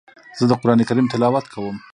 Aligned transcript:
زه 0.37 0.43
د 0.47 0.51
قران 0.61 0.79
کریم 0.89 1.07
تلاوت 1.11 1.45
کوم. 1.53 1.75